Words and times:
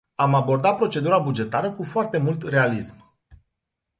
Am 0.15 0.35
abordat 0.35 0.75
procedura 0.77 1.19
bugetară 1.19 1.71
cu 1.71 1.83
foarte 1.83 2.17
mult 2.17 2.43
realism. 2.47 3.03